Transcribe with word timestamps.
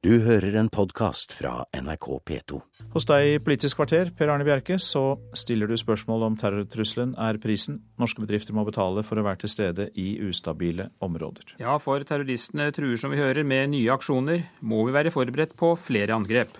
Du 0.00 0.14
hører 0.24 0.54
en 0.56 0.70
podkast 0.72 1.34
fra 1.36 1.66
NRK 1.76 2.06
P2. 2.24 2.58
Hos 2.94 3.04
deg 3.04 3.34
i 3.34 3.40
Politisk 3.44 3.76
kvarter, 3.76 4.08
Per 4.16 4.30
Arne 4.32 4.46
Bjerke, 4.48 4.78
så 4.80 5.18
stiller 5.36 5.68
du 5.68 5.76
spørsmål 5.76 6.24
om 6.24 6.38
terrortrusselen 6.40 7.12
er 7.20 7.36
prisen 7.42 7.82
norske 8.00 8.24
bedrifter 8.24 8.56
må 8.56 8.64
betale 8.64 9.04
for 9.04 9.20
å 9.20 9.26
være 9.26 9.42
til 9.42 9.52
stede 9.52 9.90
i 10.00 10.14
ustabile 10.24 10.88
områder. 11.04 11.52
Ja, 11.60 11.76
for 11.84 12.00
terroristene 12.08 12.70
truer 12.72 12.96
som 12.96 13.12
vi 13.12 13.20
hører 13.20 13.44
med 13.44 13.74
nye 13.74 13.92
aksjoner. 13.92 14.46
Må 14.64 14.86
vi 14.88 14.96
være 14.96 15.12
forberedt 15.12 15.52
på 15.60 15.74
flere 15.76 16.16
angrep? 16.16 16.56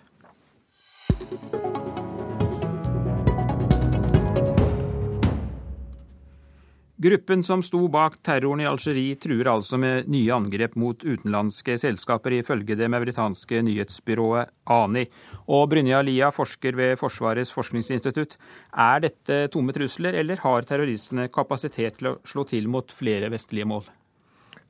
Gruppen 7.01 7.41
som 7.41 7.62
sto 7.64 7.87
bak 7.89 8.19
terroren 8.21 8.61
i 8.61 8.67
Algerie, 8.69 9.17
truer 9.17 9.49
altså 9.49 9.79
med 9.80 10.09
nye 10.12 10.35
angrep 10.37 10.75
mot 10.77 11.00
utenlandske 11.00 11.79
selskaper, 11.80 12.35
ifølge 12.37 12.77
det 12.77 12.91
mauritanske 12.93 13.62
nyhetsbyrået 13.64 14.50
ANI. 14.69 15.07
Og 15.49 15.64
Brynja 15.73 16.03
Lia, 16.04 16.29
forsker 16.29 16.76
ved 16.76 16.99
Forsvarets 17.00 17.54
forskningsinstitutt. 17.57 18.36
Er 18.76 19.00
dette 19.07 19.46
tomme 19.54 19.73
trusler, 19.73 20.18
eller 20.21 20.43
har 20.45 20.68
terroristene 20.68 21.31
kapasitet 21.32 21.96
til 22.03 22.11
å 22.11 22.14
slå 22.29 22.45
til 22.50 22.68
mot 22.68 22.93
flere 22.93 23.32
vestlige 23.32 23.71
mål? 23.71 23.89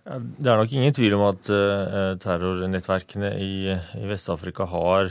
Det 0.06 0.47
er 0.47 0.62
nok 0.62 0.77
ingen 0.78 0.95
tvil 0.95 1.17
om 1.19 1.25
at 1.33 1.51
uh, 1.51 2.15
terrornettverkene 2.23 3.33
i, 3.42 3.75
i 3.75 4.05
Vest-Afrika 4.06 4.69
har 4.70 5.11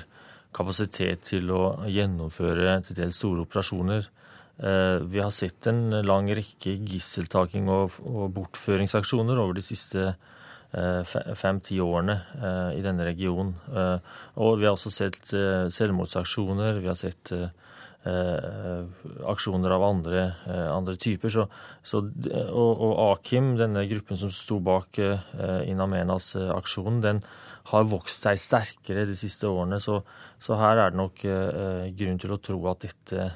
kapasitet 0.55 1.27
til 1.27 1.51
å 1.51 1.65
gjennomføre 1.83 2.79
til 2.87 3.01
dels 3.03 3.19
store 3.19 3.43
operasjoner. 3.43 4.07
Eh, 4.59 4.99
vi 5.01 5.19
har 5.19 5.29
sett 5.31 5.67
en 5.67 6.01
lang 6.03 6.27
rekke 6.35 6.73
gisseltaking 6.83 7.69
og, 7.71 7.95
og 8.03 8.33
bortføringsaksjoner 8.35 9.39
over 9.39 9.55
de 9.55 9.63
siste 9.63 10.01
eh, 10.09 11.13
fem-ti 11.39 11.79
årene 11.79 12.17
eh, 12.35 12.79
i 12.81 12.83
denne 12.83 13.07
regionen. 13.07 13.55
Og 14.35 14.59
vi 14.59 14.67
har 14.67 14.75
også 14.75 14.91
sett 14.91 15.31
selvmordsaksjoner. 15.31 16.83
Vi 16.83 16.91
har 16.91 16.99
sett 16.99 17.33
aksjoner 19.29 19.73
av 19.75 19.83
andre, 19.83 20.21
andre 20.71 20.95
typer. 20.95 21.31
Så, 21.33 21.43
så, 21.83 21.99
og, 21.99 22.69
og, 22.79 22.93
Akim, 23.09 23.51
denne 23.59 23.83
gruppen 23.89 24.17
som 24.17 24.31
sto 24.33 24.61
bak 24.63 25.01
In 25.67 25.83
Amenas 25.83 26.31
aksjonen, 26.39 27.01
den 27.03 27.19
har 27.73 27.89
vokst 27.91 28.23
seg 28.23 28.39
sterkere 28.39 29.03
de 29.05 29.17
siste 29.19 29.51
årene. 29.51 29.81
Så, 29.83 29.99
så 30.39 30.57
her 30.61 30.79
er 30.79 30.95
det 30.95 31.01
nok 31.01 31.27
grunn 31.99 32.23
til 32.23 32.33
å 32.33 32.39
tro 32.39 32.63
at 32.71 32.87
dette 32.87 33.27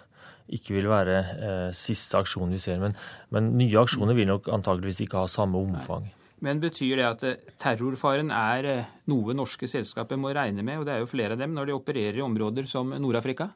ikke 0.52 0.76
vil 0.78 0.90
være 0.92 1.18
eh, 1.22 1.70
siste 1.78 2.20
aksjon 2.20 2.52
vi 2.54 2.60
ser. 2.62 2.82
Men, 2.82 2.98
men, 3.34 3.54
nye 3.60 3.80
aksjoner 3.84 4.18
vil 4.18 4.30
nok 4.30 4.50
antageligvis 4.54 5.04
ikke 5.06 5.24
ha 5.24 5.32
samme 5.32 5.60
omfang. 5.62 6.10
Men 6.44 6.60
betyr 6.60 7.00
det 7.00 7.08
at 7.08 7.26
eh, 7.28 7.52
terrorfaren 7.62 8.32
er 8.36 8.70
eh, 8.70 8.90
noe 9.12 9.36
norske 9.38 9.70
selskaper 9.70 10.20
må 10.20 10.34
regne 10.36 10.66
med, 10.66 10.82
og 10.82 10.88
det 10.88 10.98
er 10.98 11.04
jo 11.04 11.12
flere 11.12 11.38
av 11.38 11.44
dem, 11.44 11.56
når 11.56 11.70
de 11.70 11.78
opererer 11.78 12.20
i 12.20 12.26
områder 12.26 12.68
som 12.70 12.96
Nord-Afrika? 12.96 13.52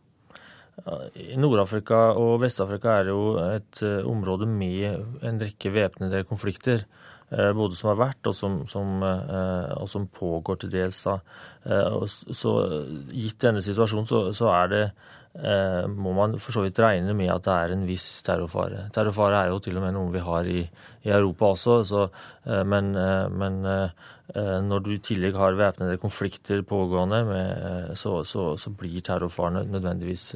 Nord-Afrika 1.41 2.11
og 2.21 2.35
Vest-Afrika 2.43 2.99
er 2.99 3.07
jo 3.09 3.21
et 3.41 3.79
uh, 3.81 4.05
område 4.05 4.45
med 4.45 5.23
en 5.25 5.39
rekke 5.41 5.71
væpnede 5.73 6.21
konflikter. 6.29 6.85
Både 7.27 7.75
som 7.75 7.89
har 7.89 7.97
vært, 7.97 8.29
og 8.29 8.35
som, 8.37 8.53
som, 8.71 9.01
og 9.01 9.87
som 9.91 10.05
pågår 10.07 10.61
til 10.61 10.69
dels. 10.71 11.01
Så 11.01 12.53
Gitt 13.09 13.41
denne 13.43 13.59
situasjonen 13.65 14.07
så, 14.07 14.21
så 14.37 14.47
er 14.53 14.69
det 14.71 14.83
Eh, 15.26 15.26
må 15.37 16.13
man 16.17 16.33
for 16.41 16.55
så 16.55 16.63
vidt 16.65 16.79
regne 16.81 17.13
med 17.13 17.29
at 17.29 17.45
det 17.45 17.53
er 17.53 17.73
en 17.75 17.85
viss 17.85 18.23
terrorfare. 18.25 18.87
Terrorfare 18.93 19.43
er 19.43 19.51
jo 19.51 19.59
til 19.61 19.77
og 19.77 19.83
med 19.85 19.93
noe 19.93 20.09
vi 20.13 20.23
har 20.23 20.49
i, 20.49 20.63
i 21.05 21.11
Europa 21.13 21.51
også, 21.53 21.75
så, 21.85 22.05
eh, 22.47 22.63
men, 22.65 22.95
eh, 22.97 23.27
men, 23.29 23.61
når 24.67 24.81
du 24.83 24.89
i 24.91 24.99
tillegg 24.99 25.37
har 25.39 25.55
væpnede 25.55 26.01
konflikter 26.01 26.59
pågående, 26.67 27.21
med, 27.23 27.93
så, 27.95 28.25
så, 28.27 28.49
så, 28.59 28.73
blir 28.75 28.99
terrorfaren 28.99 29.69
nødvendigvis 29.71 30.33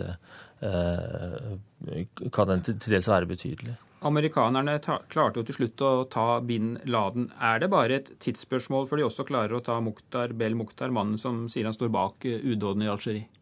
Kan 2.32 2.48
den 2.48 2.64
til 2.64 2.78
dels 2.94 3.10
være 3.10 3.28
betydelig. 3.28 3.74
Amerikanerne 4.08 4.78
klarte 4.80 5.42
jo 5.42 5.44
til 5.44 5.58
slutt 5.58 5.84
å 5.84 5.92
ta 6.08 6.40
bin 6.40 6.78
Laden. 6.86 7.28
Er 7.42 7.60
det 7.60 7.72
bare 7.74 7.98
et 7.98 8.14
tidsspørsmål 8.24 8.88
før 8.88 9.02
de 9.02 9.08
også 9.10 9.28
klarer 9.28 9.58
å 9.58 9.64
ta 9.66 9.82
Mukhtar 9.84 10.38
Bel 10.38 10.56
Mukhtar, 10.56 10.94
mannen 10.94 11.20
som 11.20 11.50
sier 11.52 11.68
han 11.68 11.76
står 11.76 11.92
bak 11.92 12.24
udåden 12.24 12.86
i 12.86 12.92
Algerie? 12.94 13.41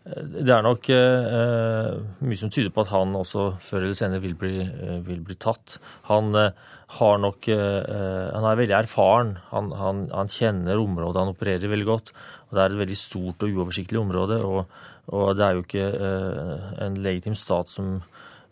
Det 0.00 0.48
er 0.48 0.62
nok 0.64 0.86
eh, 0.94 1.90
mye 2.24 2.38
som 2.40 2.48
tyder 2.52 2.72
på 2.72 2.86
at 2.86 2.92
han 2.94 3.12
også 3.18 3.50
før 3.60 3.84
eller 3.84 3.98
senere 3.98 4.22
vil 4.22 4.36
bli, 4.38 4.62
eh, 4.64 5.00
vil 5.04 5.20
bli 5.26 5.36
tatt. 5.36 5.76
Han 6.08 6.32
eh, 6.40 6.56
har 6.96 7.20
nok 7.20 7.48
eh, 7.52 8.30
Han 8.32 8.46
er 8.48 8.56
veldig 8.62 8.76
erfaren. 8.78 9.34
Han, 9.50 9.68
han, 9.76 10.06
han, 10.14 10.32
kjenner 10.32 10.80
området 10.80 11.20
han 11.20 11.34
opererer 11.34 11.72
veldig 11.72 11.88
godt. 11.90 12.14
og 12.48 12.56
Det 12.56 12.62
er 12.62 12.72
et 12.72 12.80
veldig 12.80 12.96
stort 12.96 13.44
og 13.44 13.52
uoversiktlig 13.52 14.00
område. 14.00 14.40
Og, 14.48 14.72
og 15.12 15.36
det 15.36 15.46
er 15.46 15.58
jo 15.58 15.66
ikke 15.66 15.86
eh, 15.92 16.66
en 16.86 16.98
legitim 17.04 17.36
stat 17.36 17.68
som, 17.68 17.98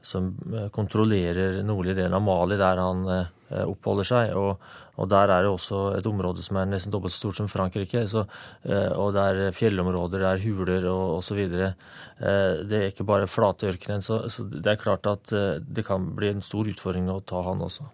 som 0.05 0.35
eh, 0.53 0.69
kontrollerer 0.75 1.63
nordlige 1.65 2.03
delen 2.03 2.21
av 2.21 2.27
Mali, 2.29 2.61
der 2.61 2.85
han 2.85 3.09
oppholder 3.51 4.07
seg. 4.07 4.37
og 4.37 4.59
og 4.99 5.07
Der 5.09 5.31
er 5.31 5.45
det 5.47 5.51
også 5.51 5.81
et 5.99 6.07
område 6.11 6.43
som 6.43 6.59
er 6.59 6.67
nesten 6.67 6.93
dobbelt 6.93 7.15
så 7.15 7.23
stort 7.23 7.39
som 7.39 7.51
Frankrike. 7.51 8.03
Så, 8.11 8.25
eh, 8.67 8.91
og 8.99 9.15
det 9.15 9.23
er 9.23 9.55
fjellområder, 9.55 10.19
det 10.19 10.29
er 10.33 10.43
huler 10.43 10.89
og 10.91 11.19
osv. 11.21 11.39
Eh, 11.39 12.65
det 12.67 12.81
er 12.81 12.91
ikke 12.91 13.07
bare 13.07 13.31
flate 13.31 13.71
ørkenen. 13.71 14.03
Så, 14.03 14.25
så 14.29 14.43
det 14.43 14.67
er 14.67 14.83
klart 14.83 15.07
at 15.07 15.33
eh, 15.33 15.63
det 15.63 15.87
kan 15.87 16.11
bli 16.17 16.33
en 16.35 16.43
stor 16.43 16.67
utfordring 16.67 17.09
å 17.11 17.21
ta 17.23 17.45
han 17.47 17.63
også. 17.63 17.87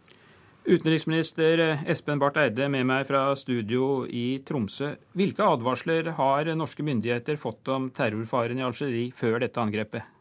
Utenriksminister 0.64 1.60
Espen 1.92 2.18
Barth 2.22 2.40
Eide 2.40 2.70
med 2.72 2.86
meg 2.88 3.04
fra 3.04 3.26
studio 3.36 4.06
i 4.08 4.40
Tromsø. 4.48 4.94
Hvilke 5.12 5.44
advarsler 5.44 6.08
har 6.16 6.48
norske 6.56 6.86
myndigheter 6.86 7.36
fått 7.36 7.68
om 7.68 7.90
terrorfaren 7.92 8.62
i 8.62 8.64
Algerie 8.64 9.12
før 9.12 9.42
dette 9.44 9.60
angrepet? 9.60 10.13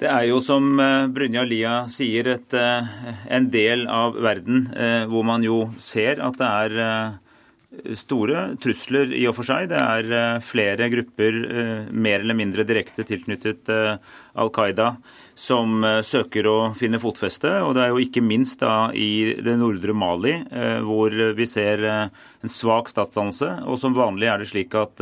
Det 0.00 0.08
er 0.08 0.30
jo 0.30 0.38
som 0.40 0.78
eh, 0.80 1.10
Brynja 1.12 1.42
Lia 1.44 1.74
sier, 1.92 2.30
et, 2.32 2.54
eh, 2.56 2.86
en 3.36 3.50
del 3.52 3.82
av 3.92 4.14
verden 4.16 4.70
eh, 4.72 5.02
hvor 5.10 5.26
man 5.28 5.44
jo 5.44 5.66
ser 5.76 6.22
at 6.24 6.38
det 6.40 6.48
er 6.48 7.18
store 7.94 8.46
trusler 8.58 9.12
i 9.14 9.26
og 9.30 9.36
for 9.36 9.46
seg. 9.46 9.68
Det 9.70 9.78
er 9.78 10.40
flere 10.42 10.88
grupper 10.90 11.36
mer 11.94 12.24
eller 12.24 12.34
mindre 12.34 12.64
direkte 12.66 13.04
tilknyttet 13.06 13.70
Al 13.70 14.50
Qaida 14.50 14.88
som 15.40 15.80
søker 16.04 16.44
å 16.50 16.56
finne 16.76 17.00
fotfeste. 17.00 17.48
Og 17.64 17.72
det 17.76 17.86
er 17.86 17.94
jo 17.94 18.02
ikke 18.04 18.20
minst 18.20 18.60
da 18.60 18.90
i 18.92 19.38
det 19.40 19.54
nordre 19.56 19.94
Mali 19.96 20.34
hvor 20.84 21.16
vi 21.36 21.46
ser 21.48 21.80
en 21.88 22.52
svak 22.52 22.92
statsdannelse. 22.92 23.48
Og 23.64 23.80
som 23.80 23.96
vanlig 23.96 24.28
er 24.28 24.42
det 24.42 24.50
slik 24.52 24.76
at 24.76 25.00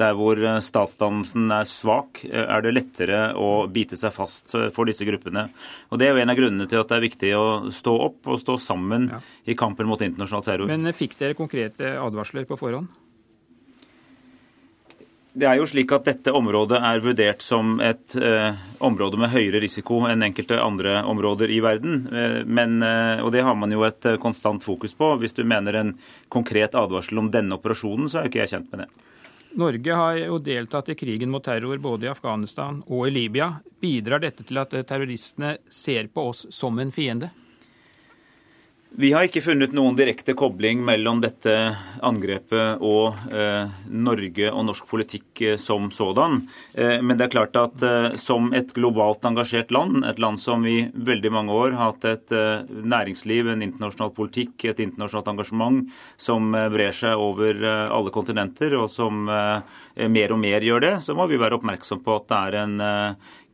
der 0.00 0.16
hvor 0.18 0.38
eh, 0.40 0.60
statsdannelsen 0.64 1.50
er 1.54 1.68
svak, 1.68 2.22
eh, 2.28 2.44
er 2.44 2.64
det 2.64 2.74
lettere 2.76 3.20
å 3.38 3.66
bite 3.72 3.98
seg 4.00 4.14
fast 4.16 4.54
eh, 4.56 4.70
for 4.74 4.88
disse 4.88 5.06
gruppene. 5.08 5.46
Og 5.90 6.00
Det 6.00 6.08
er 6.08 6.16
jo 6.16 6.24
en 6.24 6.32
av 6.32 6.38
grunnene 6.38 6.68
til 6.70 6.80
at 6.80 6.90
det 6.90 6.98
er 6.98 7.06
viktig 7.06 7.34
å 7.36 7.46
stå 7.74 7.96
opp 8.08 8.30
og 8.30 8.40
stå 8.42 8.56
sammen 8.62 9.10
ja. 9.12 9.20
i 9.44 9.56
kampen 9.58 9.88
mot 9.90 10.02
internasjonal 10.04 10.46
terror. 10.46 10.72
Men 10.72 10.96
fikk 10.96 11.18
dere 11.20 11.38
konkrete 11.38 11.96
advarsler 12.00 12.48
på 12.48 12.58
forhånd? 12.60 12.90
Det 15.32 15.46
er 15.46 15.60
jo 15.60 15.66
slik 15.68 15.92
at 15.94 16.08
Dette 16.08 16.32
området 16.34 16.80
er 16.82 17.02
vurdert 17.04 17.42
som 17.44 17.76
et 17.84 18.16
eh, 18.18 18.56
område 18.82 19.18
med 19.20 19.30
høyere 19.30 19.60
risiko 19.62 20.00
enn 20.10 20.24
enkelte 20.26 20.58
andre 20.58 21.04
områder 21.06 21.52
i 21.54 21.60
verden. 21.62 22.00
Eh, 22.10 22.40
men, 22.46 22.80
eh, 22.82 23.22
og 23.22 23.30
Det 23.32 23.44
har 23.46 23.54
man 23.54 23.70
jo 23.70 23.84
et 23.86 24.08
konstant 24.18 24.64
fokus 24.64 24.96
på. 24.98 25.12
Hvis 25.22 25.36
du 25.36 25.44
mener 25.44 25.78
en 25.78 25.94
konkret 26.28 26.74
advarsel 26.74 27.22
om 27.22 27.30
denne 27.30 27.54
operasjonen, 27.54 28.10
så 28.10 28.18
er 28.18 28.26
jo 28.26 28.32
ikke 28.32 28.42
jeg 28.42 28.54
kjent 28.56 28.72
med 28.72 28.82
det. 28.82 28.88
Norge 29.60 29.94
har 30.02 30.18
jo 30.18 30.38
deltatt 30.38 30.90
i 30.90 30.98
krigen 30.98 31.30
mot 31.30 31.44
terror 31.44 31.78
både 31.78 32.06
i 32.06 32.10
Afghanistan 32.10 32.82
og 32.86 33.06
i 33.06 33.14
Libya. 33.14 33.52
Bidrar 33.82 34.22
dette 34.22 34.46
til 34.46 34.58
at 34.62 34.74
terroristene 34.86 35.56
ser 35.70 36.10
på 36.10 36.26
oss 36.30 36.46
som 36.54 36.78
en 36.78 36.90
fiende? 36.94 37.30
Vi 38.90 39.12
har 39.14 39.22
ikke 39.22 39.42
funnet 39.44 39.70
noen 39.70 39.94
direkte 39.94 40.34
kobling 40.34 40.80
mellom 40.82 41.20
dette 41.22 41.52
angrepet 42.02 42.82
og 42.82 43.20
eh, 43.30 43.70
Norge 43.86 44.50
og 44.50 44.64
norsk 44.66 44.88
politikk 44.90 45.42
eh, 45.46 45.54
som 45.62 45.92
sådan. 45.94 46.40
Eh, 46.74 46.96
men 46.98 47.14
det 47.14 47.28
er 47.28 47.32
klart 47.36 47.54
at 47.60 47.84
eh, 47.86 48.16
som 48.18 48.50
et 48.50 48.74
globalt 48.74 49.22
engasjert 49.30 49.70
land, 49.70 50.02
et 50.10 50.18
land 50.18 50.42
som 50.42 50.66
i 50.66 50.88
veldig 50.90 51.30
mange 51.36 51.54
år 51.54 51.78
har 51.78 51.92
hatt 51.92 52.08
et 52.10 52.34
eh, 52.34 52.66
næringsliv, 52.66 53.52
en 53.54 53.62
internasjonal 53.62 54.10
politikk, 54.16 54.66
et 54.66 54.82
internasjonalt 54.82 55.30
engasjement 55.36 55.98
som 56.18 56.50
brer 56.50 56.90
seg 56.90 57.14
over 57.14 57.62
alle 57.62 58.10
kontinenter, 58.10 58.74
og 58.74 58.88
som 58.90 59.22
mer 59.30 60.32
og 60.34 60.40
mer 60.42 60.64
gjør 60.66 60.82
det, 60.82 60.94
så 61.06 61.14
må 61.14 61.28
vi 61.30 61.38
være 61.38 61.60
oppmerksom 61.60 62.02
på 62.02 62.16
at 62.18 62.26
det 62.30 62.40
er 62.40 62.58
en 62.64 62.74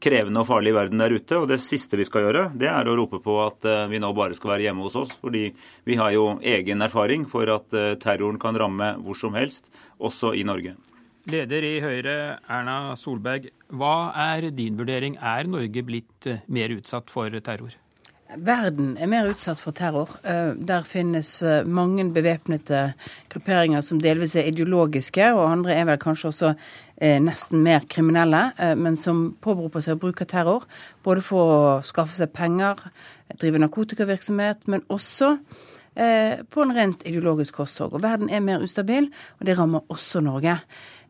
krevende 0.02 0.42
og 0.42 0.48
farlig 0.48 0.74
verden 0.76 1.00
der 1.00 1.14
ute. 1.16 1.38
Og 1.40 1.48
det 1.50 1.60
siste 1.62 1.98
vi 1.98 2.06
skal 2.08 2.26
gjøre, 2.26 2.48
det 2.58 2.68
er 2.70 2.88
å 2.88 2.96
rope 2.98 3.20
på 3.24 3.38
at 3.44 3.68
eh, 3.68 3.86
vi 3.92 4.00
nå 4.02 4.12
bare 4.16 4.36
skal 4.36 4.54
være 4.54 4.68
hjemme 4.68 4.84
hos 4.86 4.98
oss. 4.98 5.14
Fordi 5.22 5.48
vi 5.88 6.00
har 6.00 6.12
jo 6.16 6.26
egen 6.42 6.84
erfaring 6.84 7.26
for 7.30 7.50
at 7.52 7.76
eh, 7.76 7.94
terroren 8.02 8.40
kan 8.42 8.58
ramme 8.58 8.94
hvor 9.02 9.18
som 9.18 9.38
helst, 9.38 9.72
også 9.96 10.34
i 10.36 10.44
Norge. 10.46 10.76
Leder 11.26 11.64
i 11.66 11.74
Høyre, 11.82 12.16
Erna 12.46 12.94
Solberg. 12.98 13.48
Hva 13.74 14.12
er 14.28 14.50
din 14.54 14.76
vurdering? 14.78 15.16
Er 15.18 15.48
Norge 15.50 15.82
blitt 15.86 16.30
eh, 16.30 16.44
mer 16.46 16.76
utsatt 16.76 17.10
for 17.10 17.32
terror? 17.40 17.74
Verden 18.34 18.96
er 18.98 19.06
mer 19.06 19.28
utsatt 19.30 19.60
for 19.62 19.74
terror. 19.76 20.10
Eh, 20.26 20.56
der 20.58 20.86
finnes 20.86 21.28
eh, 21.46 21.66
mange 21.66 22.08
bevæpnede 22.12 22.92
grupperinger 23.30 23.84
som 23.86 24.00
delvis 24.02 24.34
er 24.36 24.48
ideologiske, 24.50 25.28
og 25.34 25.52
andre 25.52 25.76
er 25.76 25.86
vel 25.86 26.00
kanskje 26.02 26.32
også 26.32 26.50
eh, 26.50 27.20
nesten 27.22 27.62
mer 27.62 27.86
kriminelle, 27.88 28.50
men 28.76 28.98
som 28.98 29.28
påberoper 29.42 29.84
seg 29.84 29.94
å 29.94 30.02
bruke 30.02 30.26
terror. 30.26 30.66
Både 31.06 31.22
for 31.22 31.54
å 31.54 31.62
skaffe 31.86 32.18
seg 32.18 32.34
penger, 32.34 32.82
drive 33.38 33.62
narkotikavirksomhet, 33.62 34.66
men 34.66 34.84
også 34.88 35.36
på 35.96 36.60
en 36.60 36.74
rent 36.76 37.06
ideologisk 37.08 37.56
korstog. 37.56 37.94
Og 37.96 38.02
verden 38.04 38.28
er 38.28 38.42
mer 38.44 38.60
ustabil, 38.60 39.06
og 39.38 39.46
det 39.48 39.54
rammer 39.56 39.86
også 39.88 40.20
Norge. 40.20 40.58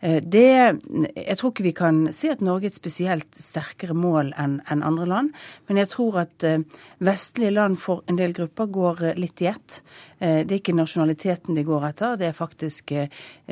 Eh, 0.01 0.23
det, 0.23 0.81
jeg 1.17 1.37
tror 1.39 1.53
ikke 1.53 1.67
vi 1.67 1.75
kan 1.77 2.01
si 2.15 2.29
at 2.29 2.43
Norge 2.45 2.69
er 2.69 2.75
et 2.75 2.79
spesielt 2.79 3.39
sterkere 3.41 3.97
mål 3.97 4.33
enn 4.37 4.59
en 4.73 4.85
andre 4.85 5.07
land. 5.09 5.33
Men 5.69 5.81
jeg 5.81 5.91
tror 5.95 6.21
at 6.27 6.45
eh, 6.47 6.65
vestlige 7.05 7.55
land 7.55 7.79
for 7.81 8.05
en 8.11 8.19
del 8.19 8.37
grupper 8.37 8.69
går 8.73 9.05
eh, 9.11 9.21
litt 9.21 9.43
i 9.45 9.51
ett. 9.53 9.81
Det 10.17 10.49
er 10.49 10.57
ikke 10.57 10.73
nasjonaliteten 10.73 11.59
de 11.59 11.63
går 11.67 11.83
etter, 11.91 12.15
det 12.17 12.31
er 12.31 12.37
faktisk 12.37 12.95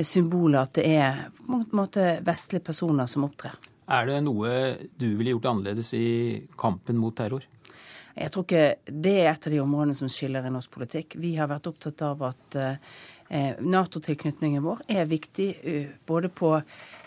symbolet 0.08 0.62
at 0.62 0.78
det 0.78 0.84
er 0.96 1.18
på 1.36 1.58
en 1.58 1.66
måte 1.76 2.06
vestlige 2.24 2.64
personer 2.64 3.04
som 3.10 3.26
opptrer. 3.26 3.52
Er 3.92 4.08
det 4.08 4.22
noe 4.24 4.54
du 4.96 5.10
ville 5.10 5.34
gjort 5.34 5.50
annerledes 5.50 5.92
i 5.98 6.06
kampen 6.56 6.96
mot 6.96 7.12
terror? 7.18 7.44
Jeg 8.16 8.32
tror 8.32 8.46
ikke 8.46 8.94
det 9.04 9.14
er 9.26 9.28
et 9.34 9.44
av 9.50 9.52
de 9.52 9.60
områdene 9.60 9.98
som 9.98 10.08
skiller 10.08 10.48
i 10.48 10.54
norsk 10.54 10.72
politikk. 10.72 11.18
Vi 11.20 11.34
har 11.36 11.52
vært 11.52 11.68
opptatt 11.68 12.00
av 12.08 12.24
at 12.30 12.56
Nato-tilknytningen 13.60 14.62
vår 14.62 14.84
er 14.94 15.08
viktig 15.10 15.48
eh, 15.62 15.88
både 16.06 16.30
på 16.30 16.54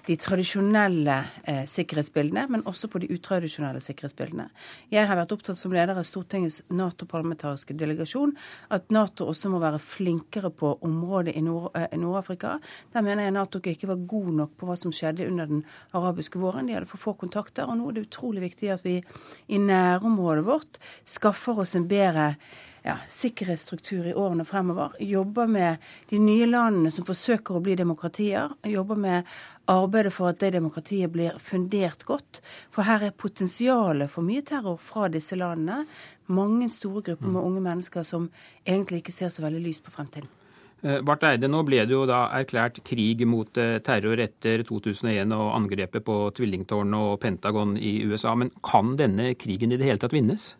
de 0.07 0.15
tradisjonelle 0.15 1.15
eh, 1.43 1.63
sikkerhetsbildene, 1.67 2.45
men 2.51 2.63
også 2.69 2.87
på 2.91 3.01
de 3.03 3.09
utradisjonelle 3.11 3.81
sikkerhetsbildene. 3.83 4.45
Jeg 4.91 5.07
har 5.07 5.19
vært 5.19 5.33
opptatt 5.35 5.59
som 5.59 5.73
leder 5.75 5.99
av 5.99 6.05
Stortingets 6.07 6.61
Nato-parlamentariske 6.71 7.75
delegasjon 7.79 8.31
at 8.75 8.87
Nato 8.95 9.27
også 9.27 9.51
må 9.51 9.59
være 9.63 9.81
flinkere 9.83 10.51
på 10.51 10.73
området 10.87 11.35
i 11.35 11.43
Nord-Afrika. 11.43 12.55
Der 12.93 13.03
mener 13.03 13.27
jeg 13.27 13.35
Nato 13.35 13.59
ikke 13.59 13.91
var 13.91 14.05
god 14.15 14.31
nok 14.41 14.55
på 14.59 14.69
hva 14.69 14.77
som 14.79 14.95
skjedde 14.95 15.27
under 15.27 15.51
den 15.51 15.65
arabiske 15.97 16.39
våren. 16.39 16.67
De 16.67 16.77
hadde 16.77 16.91
for 16.91 17.03
få 17.03 17.17
kontakter. 17.19 17.67
Og 17.67 17.79
nå 17.79 17.89
er 17.89 17.97
det 17.97 18.07
utrolig 18.07 18.45
viktig 18.47 18.71
at 18.77 18.87
vi 18.87 19.01
i 19.51 19.59
nærområdet 19.59 20.47
vårt 20.47 20.79
skaffer 21.07 21.63
oss 21.63 21.75
en 21.75 21.87
bedre 21.87 22.33
ja, 22.87 22.95
sikkerhetsstruktur 23.11 24.07
i 24.07 24.13
årene 24.15 24.45
fremover. 24.47 24.95
Jobber 24.99 25.47
med 25.47 25.83
de 26.09 26.19
nye 26.23 26.47
landene 26.47 26.91
som 26.93 27.05
forsøker 27.07 27.57
å 27.57 27.63
bli 27.63 27.75
demokratier. 27.75 28.53
Jobber 28.63 28.99
med 29.03 29.27
arbeidet 29.67 30.13
for 30.15 30.31
at 30.31 30.39
det 30.39 30.53
demokratiet 30.55 31.11
blir 31.11 31.35
fundert 31.43 32.05
godt. 32.07 32.39
For 32.71 32.87
her 32.87 33.09
er 33.09 33.15
potensialet 33.15 34.11
for 34.11 34.23
mye 34.23 34.45
terror 34.47 34.79
fra 34.79 35.09
disse 35.11 35.35
landene. 35.35 35.83
Mange 36.31 36.69
store 36.71 37.03
grupper 37.09 37.33
med 37.33 37.43
unge 37.43 37.63
mennesker 37.65 38.07
som 38.07 38.29
egentlig 38.63 39.03
ikke 39.03 39.15
ser 39.15 39.33
så 39.35 39.43
veldig 39.43 39.63
lyst 39.65 39.83
på 39.83 39.91
fremtiden. 39.91 40.31
Eh, 40.85 41.01
Barth 41.01 41.25
Eide, 41.25 41.49
nå 41.49 41.63
ble 41.67 41.81
det 41.89 41.95
jo 41.95 42.05
da 42.07 42.27
erklært 42.37 42.79
krig 42.87 43.23
mot 43.27 43.59
eh, 43.59 43.79
terror 43.83 44.21
etter 44.21 44.63
2001 44.67 45.33
og 45.35 45.49
angrepet 45.57 46.05
på 46.05 46.17
tvillingtårnet 46.37 47.11
og 47.11 47.19
Pentagon 47.23 47.75
i 47.81 47.97
USA. 48.05 48.35
Men 48.37 48.53
kan 48.63 48.95
denne 48.99 49.33
krigen 49.35 49.73
i 49.73 49.81
det 49.81 49.89
hele 49.89 49.99
tatt 50.03 50.15
vinnes? 50.15 50.53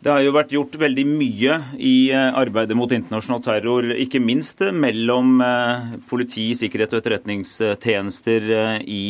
Det 0.00 0.08
har 0.08 0.22
jo 0.24 0.30
vært 0.32 0.52
gjort 0.54 0.76
veldig 0.80 1.02
mye 1.04 1.56
i 1.76 2.08
eh, 2.08 2.30
arbeidet 2.40 2.72
mot 2.78 2.88
internasjonal 2.88 3.42
terror, 3.44 3.84
ikke 4.00 4.22
minst 4.24 4.62
eh, 4.64 4.72
mellom 4.72 5.42
eh, 5.44 5.90
politi, 6.08 6.46
sikkerhet 6.56 6.94
og 6.94 7.02
etterretningstjenester 7.02 8.48
i 8.80 9.02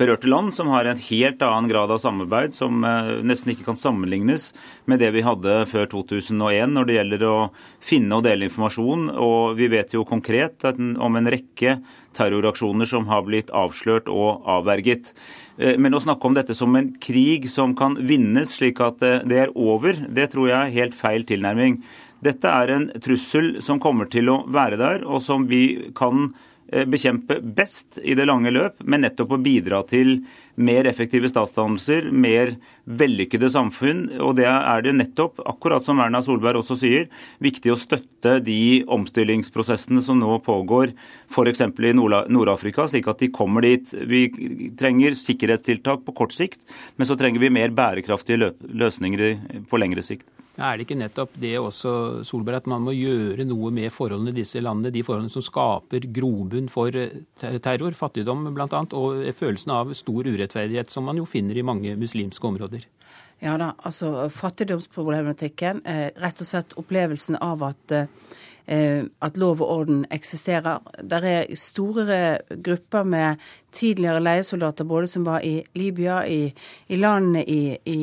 berørte 0.00 0.32
land, 0.32 0.54
som 0.56 0.72
har 0.72 0.88
en 0.88 1.02
helt 1.10 1.44
annen 1.44 1.68
grad 1.68 1.92
av 1.92 2.00
samarbeid, 2.00 2.56
som 2.56 2.80
nesten 3.28 3.52
ikke 3.52 3.68
kan 3.68 3.76
sammenlignes 3.76 4.54
med 4.88 5.04
det 5.04 5.12
vi 5.12 5.24
hadde 5.26 5.58
før 5.68 5.90
2001 5.92 6.72
når 6.72 6.88
det 6.88 6.96
gjelder 6.96 7.28
å 7.28 7.36
finne 7.84 8.16
og 8.16 8.24
dele 8.24 8.48
informasjon. 8.48 9.10
Og 9.20 9.56
vi 9.60 9.68
vet 9.72 9.92
jo 9.92 10.08
konkret 10.08 10.64
om 10.64 11.20
en 11.20 11.32
rekke 11.32 11.76
terroraksjoner 12.16 12.88
som 12.88 13.08
har 13.12 13.24
blitt 13.28 13.52
avslørt 13.52 14.08
og 14.08 14.48
avverget. 14.48 15.12
Eh, 15.58 15.76
men 15.80 15.96
å 15.96 16.02
snakke 16.02 16.28
om 16.28 16.36
dette 16.36 16.56
som 16.56 16.74
en 16.76 16.90
krig 17.02 17.48
som 17.52 17.74
kan 17.76 17.96
vinnes 18.08 18.52
slik 18.58 18.80
at 18.84 19.02
eh, 19.06 19.22
det 19.28 19.40
er 19.46 19.54
over, 19.56 19.96
det 20.08 20.30
tror 20.34 20.50
jeg 20.50 20.58
er 20.58 20.76
helt 20.76 20.98
feil 20.98 21.24
tilnærming. 21.28 21.80
Dette 22.24 22.50
er 22.50 22.72
en 22.72 22.90
trussel 23.02 23.56
som 23.64 23.80
kommer 23.80 24.08
til 24.12 24.30
å 24.32 24.42
være 24.52 24.80
der, 24.80 25.04
og 25.04 25.22
som 25.24 25.48
vi 25.48 25.92
kan 25.96 26.30
bekjempe 26.66 27.38
best 27.40 28.00
i 28.02 28.16
det 28.18 28.26
lange 28.26 28.50
løp, 28.50 28.82
men 28.82 29.04
nettopp 29.04 29.36
å 29.36 29.40
bidra 29.42 29.82
til 29.86 30.20
mer 30.56 30.88
effektive 30.88 31.28
statsdannelser, 31.30 32.08
mer 32.10 32.54
vellykkede 32.86 33.50
samfunn. 33.52 34.06
Og 34.24 34.36
det 34.40 34.48
er 34.48 34.84
det 34.84 34.94
nettopp, 34.96 35.42
akkurat 35.46 35.84
som 35.84 36.00
Erna 36.02 36.22
Solberg 36.24 36.62
også 36.62 36.78
sier, 36.80 37.10
viktig 37.44 37.72
å 37.72 37.78
støtte 37.80 38.38
de 38.44 38.82
omstillingsprosessene 38.92 40.02
som 40.04 40.18
nå 40.20 40.38
pågår 40.46 40.94
f.eks. 41.30 41.62
i 41.62 41.92
Nord-Afrika, 41.96 42.88
slik 42.90 43.10
at 43.12 43.22
de 43.22 43.32
kommer 43.34 43.66
dit. 43.66 43.92
Vi 44.08 44.26
trenger 44.78 45.18
sikkerhetstiltak 45.18 46.06
på 46.06 46.16
kort 46.16 46.34
sikt, 46.34 46.64
men 46.96 47.08
så 47.08 47.18
trenger 47.18 47.42
vi 47.42 47.52
mer 47.54 47.74
bærekraftige 47.76 48.54
løsninger 48.66 49.66
på 49.70 49.82
lengre 49.82 50.04
sikt. 50.04 50.26
Er 50.56 50.78
det 50.78 50.86
ikke 50.86 50.96
nettopp 50.96 51.34
det 51.36 51.52
også, 51.60 51.90
Solberg, 52.24 52.62
at 52.62 52.68
man 52.70 52.84
må 52.86 52.94
gjøre 52.96 53.44
noe 53.44 53.68
med 53.76 53.92
forholdene 53.92 54.32
i 54.32 54.38
disse 54.38 54.62
landene, 54.64 54.92
de 54.94 55.02
forholdene 55.04 55.32
som 55.32 55.44
skaper 55.44 56.08
grobunn 56.16 56.70
for 56.72 56.96
eh, 56.96 57.58
terror, 57.60 57.96
fattigdom 57.96 58.48
bl.a., 58.56 58.82
og 58.96 59.26
følelsen 59.36 59.74
av 59.76 59.92
stor 59.98 60.30
urettferdighet, 60.30 60.92
som 60.92 61.04
man 61.10 61.20
jo 61.20 61.28
finner 61.28 61.60
i 61.60 61.66
mange 61.66 61.92
muslimske 62.00 62.48
områder? 62.48 62.88
Ja 63.44 63.58
da, 63.60 63.74
altså 63.84 64.30
fattigdomsproblematikken, 64.32 65.84
eh, 65.84 66.08
rett 66.24 66.40
og 66.40 66.48
slett 66.48 66.72
opplevelsen 66.80 67.36
av 67.36 67.66
at 67.68 67.98
eh, 68.00 68.08
at 68.66 69.36
lov 69.38 69.60
og 69.60 69.68
orden 69.70 70.00
eksisterer. 70.10 70.80
Der 70.98 71.22
er 71.22 71.52
store 71.54 72.38
grupper 72.50 73.04
med 73.06 73.44
tidligere 73.76 74.22
leiesoldater, 74.24 74.88
både 74.88 75.08
som 75.10 75.26
var 75.26 75.44
i 75.44 75.60
Libya, 75.76 76.22
i, 76.26 76.48
i 76.88 76.96
landene 76.96 77.44
i, 77.44 77.60
i 77.84 78.00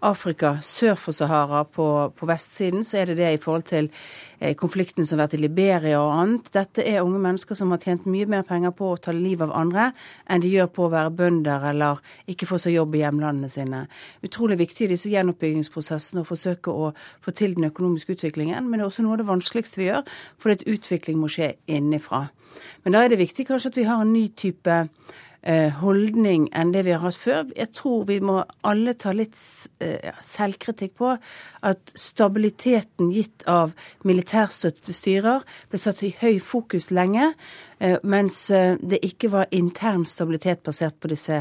Afrika 0.00 0.56
sør 0.64 0.96
for 0.98 1.14
Sahara 1.14 1.62
på, 1.64 1.86
på, 2.16 2.26
vestsiden, 2.28 2.84
så 2.84 3.00
er 3.00 3.10
det 3.10 3.18
det 3.20 3.32
i 3.34 3.40
forhold 3.40 3.66
til 3.68 3.90
eh, 4.38 4.54
konflikten 4.58 5.06
som 5.06 5.18
har 5.18 5.26
vært 5.26 5.36
i 5.36 5.42
Liberia 5.42 6.00
og 6.00 6.14
annet. 6.16 6.48
Dette 6.54 6.84
er 6.88 7.04
unge 7.04 7.20
mennesker 7.20 7.58
som 7.58 7.74
har 7.74 7.82
tjent 7.84 8.08
mye 8.08 8.28
mer 8.30 8.46
penger 8.48 8.72
på 8.76 8.94
å 8.94 8.98
ta 9.02 9.14
livet 9.14 9.46
av 9.46 9.54
andre 9.60 9.90
enn 10.26 10.42
de 10.42 10.54
gjør 10.54 10.72
på 10.74 10.86
å 10.86 10.92
være 10.94 11.14
bønder 11.20 11.68
eller 11.72 12.00
ikke 12.32 12.48
få 12.48 12.58
seg 12.62 12.78
jobb 12.78 12.96
i 12.96 13.04
hjemlandene 13.04 13.52
sine. 13.52 13.84
Utrolig 14.26 14.58
viktig 14.62 14.88
i 14.88 14.92
disse 14.94 15.12
gjenoppbyggingsprosessene 15.12 16.24
å 16.24 16.28
forsøke 16.28 16.72
å 16.72 16.92
få 17.20 17.36
til 17.36 17.58
den 17.58 17.68
økonomiske 17.68 18.16
utviklingen, 18.16 18.66
men 18.66 18.80
det 18.80 18.86
er 18.86 18.92
også 18.92 19.04
noe 19.04 19.18
av 19.18 19.22
det 19.22 19.30
vanskeligste 19.30 19.82
vi 19.82 19.90
gjør, 19.90 20.04
fordi 20.40 20.78
utvikling 20.78 21.20
må 21.20 21.28
skje 21.30 21.54
innenfra. 21.68 22.30
Men 22.84 22.96
da 22.96 23.04
er 23.04 23.12
det 23.12 23.20
viktig 23.20 23.46
kanskje 23.48 23.72
at 23.72 23.80
vi 23.80 23.88
har 23.88 24.04
en 24.04 24.12
ny 24.12 24.28
type 24.36 24.78
Eh, 25.42 25.70
holdning 25.80 26.50
enn 26.52 26.68
det 26.74 26.82
vi 26.84 26.92
har 26.92 27.00
hatt 27.00 27.16
før. 27.16 27.46
Jeg 27.56 27.72
tror 27.72 28.02
vi 28.10 28.18
må 28.20 28.42
alle 28.68 28.92
ta 29.00 29.14
litt 29.16 29.38
eh, 29.80 30.10
selvkritikk 30.20 30.98
på 31.00 31.14
at 31.64 31.92
stabiliteten 31.96 33.08
gitt 33.14 33.46
av 33.48 33.72
militærstøttede 34.04 34.92
styrer 34.92 35.46
ble 35.72 35.80
satt 35.80 36.02
i 36.04 36.10
høy 36.20 36.42
fokus 36.44 36.90
lenge, 36.92 37.30
eh, 37.80 37.96
mens 38.04 38.42
det 38.52 39.00
ikke 39.06 39.30
var 39.32 39.48
intern 39.56 40.04
stabilitet 40.04 40.60
basert 40.66 41.00
på 41.00 41.08
disse, 41.08 41.40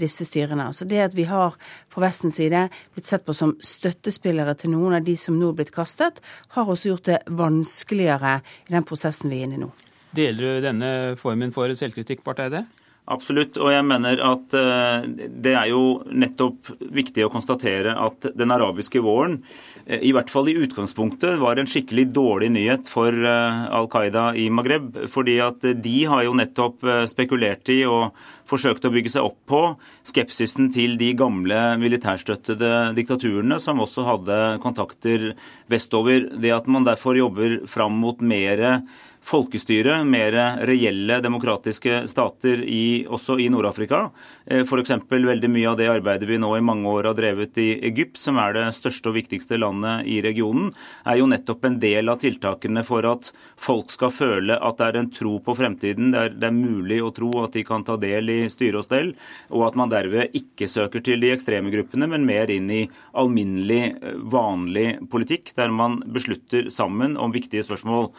disse 0.00 0.24
styrene. 0.24 0.70
Altså 0.72 0.88
det 0.88 1.04
at 1.10 1.18
vi 1.18 1.28
har 1.28 1.60
fra 1.92 2.06
Vestens 2.06 2.40
side 2.40 2.70
blitt 2.94 3.10
sett 3.10 3.28
på 3.28 3.36
som 3.36 3.52
støttespillere 3.60 4.56
til 4.56 4.72
noen 4.72 4.96
av 4.96 5.04
de 5.04 5.18
som 5.20 5.36
nå 5.36 5.52
er 5.52 5.60
blitt 5.60 5.76
kastet, 5.76 6.24
har 6.56 6.72
også 6.72 6.94
gjort 6.94 7.12
det 7.12 7.20
vanskeligere 7.28 8.38
i 8.40 8.76
den 8.78 8.88
prosessen 8.88 9.28
vi 9.28 9.44
er 9.44 9.50
inne 9.50 9.60
i 9.60 9.64
nå. 9.66 9.72
Deler 10.16 10.40
du 10.40 10.64
denne 10.64 10.92
formen 11.20 11.52
for 11.54 11.72
selvkritikk, 11.78 12.24
Barth 12.26 12.42
Eide? 12.44 12.64
Absolutt. 13.10 13.56
Og 13.58 13.72
jeg 13.72 13.82
mener 13.86 14.20
at 14.22 14.54
eh, 14.54 15.06
det 15.42 15.54
er 15.58 15.70
jo 15.72 16.00
nettopp 16.06 16.68
viktig 16.94 17.24
å 17.26 17.32
konstatere 17.32 17.96
at 17.98 18.28
den 18.38 18.54
arabiske 18.54 19.02
våren, 19.02 19.40
eh, 19.86 19.98
i 20.06 20.12
hvert 20.14 20.30
fall 20.30 20.50
i 20.52 20.54
utgangspunktet, 20.60 21.40
var 21.42 21.58
en 21.58 21.70
skikkelig 21.70 22.06
dårlig 22.14 22.52
nyhet 22.54 22.90
for 22.90 23.10
eh, 23.10 23.64
Al 23.74 23.90
Qaida 23.90 24.28
i 24.38 24.46
Maghreb. 24.54 25.08
Fordi 25.10 25.40
at 25.42 25.66
de 25.82 25.96
har 26.12 26.22
jo 26.28 26.36
nettopp 26.38 26.86
spekulert 27.10 27.72
i 27.74 27.80
og 27.88 28.14
forsøkt 28.50 28.86
å 28.86 28.94
bygge 28.94 29.16
seg 29.16 29.26
opp 29.26 29.38
på 29.50 29.64
skepsisen 30.06 30.70
til 30.74 30.94
de 31.00 31.10
gamle 31.18 31.58
militærstøttede 31.82 32.92
diktaturene, 32.98 33.58
som 33.62 33.82
også 33.82 34.06
hadde 34.06 34.40
kontakter 34.62 35.32
vestover. 35.70 36.30
Det 36.38 36.54
at 36.54 36.70
man 36.70 36.86
derfor 36.86 37.18
jobber 37.18 37.62
fram 37.70 37.98
mot 38.04 38.22
mer 38.22 38.82
folkestyre, 39.26 40.00
mer 40.08 40.34
reelle 40.66 41.20
demokratiske 41.22 42.04
stater 42.10 42.62
i, 42.64 43.06
også 43.08 43.36
i 43.40 43.48
Nord-Afrika. 43.52 44.08
F.eks. 44.50 44.92
veldig 45.10 45.50
mye 45.52 45.68
av 45.70 45.76
det 45.78 45.88
arbeidet 45.92 46.28
vi 46.28 46.38
nå 46.40 46.50
i 46.56 46.64
mange 46.64 46.88
år 46.90 47.10
har 47.10 47.18
drevet 47.18 47.58
i 47.60 47.68
Egypt, 47.86 48.18
som 48.18 48.40
er 48.42 48.56
det 48.56 48.64
største 48.74 49.12
og 49.12 49.18
viktigste 49.18 49.58
landet 49.60 50.08
i 50.10 50.18
regionen, 50.24 50.72
er 51.04 51.20
jo 51.20 51.28
nettopp 51.30 51.68
en 51.68 51.78
del 51.82 52.10
av 52.10 52.18
tiltakene 52.22 52.82
for 52.86 53.06
at 53.06 53.30
folk 53.60 53.92
skal 53.94 54.14
føle 54.14 54.56
at 54.56 54.80
det 54.80 54.88
er 54.88 55.00
en 55.02 55.10
tro 55.14 55.36
på 55.44 55.54
fremtiden. 55.58 56.10
Det 56.14 56.24
er, 56.24 56.34
det 56.40 56.48
er 56.48 56.56
mulig 56.56 57.00
å 57.04 57.12
tro 57.14 57.30
at 57.44 57.54
de 57.54 57.64
kan 57.66 57.84
ta 57.86 57.98
del 58.00 58.32
i 58.32 58.40
styre 58.50 58.80
og 58.80 58.88
stell, 58.88 59.12
og 59.52 59.68
at 59.68 59.78
man 59.78 59.92
derved 59.92 60.34
ikke 60.36 60.68
søker 60.70 61.04
til 61.04 61.22
de 61.22 61.34
ekstreme 61.34 61.72
gruppene, 61.72 62.08
men 62.10 62.26
mer 62.26 62.50
inn 62.50 62.70
i 62.72 62.82
alminnelig, 63.20 63.94
vanlig 64.32 64.88
politikk, 65.12 65.54
der 65.58 65.70
man 65.74 66.00
beslutter 66.10 66.70
sammen 66.72 67.16
om 67.20 67.34
viktige 67.34 67.64
spørsmål. 67.66 68.10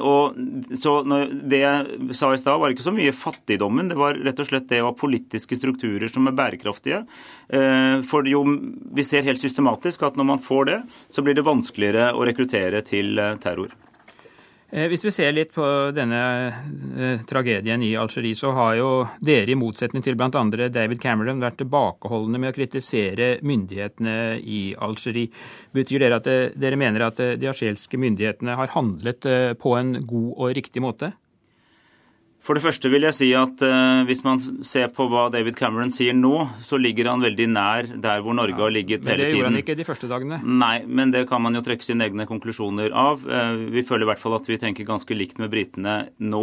Og 0.00 0.29
så 0.78 0.94
Det 1.04 1.60
jeg 1.60 2.14
sa 2.16 2.32
i 2.32 2.40
stad, 2.40 2.60
var 2.60 2.72
ikke 2.72 2.86
så 2.86 2.94
mye 2.94 3.14
fattigdommen. 3.16 3.90
Det 3.90 3.98
var 3.98 4.18
rett 4.18 4.40
og 4.42 4.48
slett 4.48 4.68
det 4.70 4.82
ha 4.84 4.92
politiske 4.96 5.58
strukturer 5.58 6.10
som 6.10 6.28
er 6.30 6.36
bærekraftige. 6.38 7.02
For 8.10 8.28
jo, 8.30 8.44
vi 8.94 9.04
ser 9.06 9.26
helt 9.26 9.42
systematisk 9.42 10.04
at 10.06 10.18
når 10.18 10.28
man 10.34 10.42
får 10.42 10.70
det, 10.70 10.80
så 11.10 11.24
blir 11.26 11.38
det 11.38 11.46
vanskeligere 11.46 12.12
å 12.14 12.26
rekruttere 12.28 12.82
til 12.86 13.18
terror. 13.42 13.74
Eh, 14.72 14.86
hvis 14.86 15.02
vi 15.02 15.10
ser 15.10 15.32
litt 15.34 15.50
på 15.50 15.64
denne 15.94 16.20
eh, 16.46 17.22
tragedien 17.26 17.82
i 17.82 17.90
Algerie, 17.98 18.38
så 18.38 18.52
har 18.54 18.76
jo 18.78 18.90
dere, 19.18 19.50
i 19.50 19.58
motsetning 19.58 20.04
til 20.06 20.14
bl.a. 20.18 20.30
David 20.70 21.00
Cameron, 21.02 21.42
vært 21.42 21.58
tilbakeholdne 21.64 22.38
med 22.38 22.52
å 22.52 22.56
kritisere 22.58 23.32
myndighetene 23.42 24.14
i 24.38 24.60
Algerie. 24.78 25.32
Betyr 25.74 26.04
det 26.04 26.12
at 26.14 26.30
eh, 26.30 26.44
dere 26.54 26.78
mener 26.78 27.08
at 27.08 27.18
de 27.18 27.50
algeriske 27.50 27.98
myndighetene 27.98 28.54
har 28.60 28.70
handlet 28.76 29.26
på 29.58 29.74
en 29.74 29.96
god 30.06 30.30
og 30.36 30.54
riktig 30.60 30.84
måte? 30.84 31.10
For 32.40 32.56
det 32.56 32.62
første 32.64 32.88
vil 32.88 33.04
jeg 33.04 33.12
si 33.12 33.26
at 33.36 33.60
eh, 33.66 34.02
hvis 34.08 34.22
man 34.24 34.40
ser 34.64 34.88
på 34.96 35.04
hva 35.12 35.26
David 35.32 35.58
Cameron 35.58 35.92
sier 35.92 36.14
nå, 36.16 36.46
så 36.64 36.78
ligger 36.80 37.10
han 37.10 37.24
veldig 37.24 37.46
nær 37.52 37.90
der 38.00 38.22
hvor 38.24 38.36
Norge 38.36 38.56
ja, 38.56 38.62
har 38.64 38.72
ligget 38.72 39.04
hele 39.04 39.10
tiden. 39.10 39.20
Men 39.20 39.20
det 39.20 39.36
gjorde 39.36 39.50
han 39.50 39.60
ikke 39.60 39.76
de 39.76 39.86
første 39.86 40.08
dagene? 40.08 40.38
Nei, 40.62 40.76
men 40.88 41.12
det 41.12 41.26
kan 41.28 41.44
man 41.44 41.58
jo 41.58 41.62
trekke 41.66 41.84
sine 41.84 42.08
egne 42.08 42.24
konklusjoner 42.30 42.96
av. 42.96 43.26
Eh, 43.28 43.66
vi 43.76 43.84
føler 43.84 44.06
i 44.06 44.10
hvert 44.12 44.22
fall 44.22 44.38
at 44.38 44.48
vi 44.48 44.58
tenker 44.62 44.88
ganske 44.88 45.18
likt 45.18 45.36
med 45.42 45.52
britene 45.52 45.98
nå. 46.16 46.42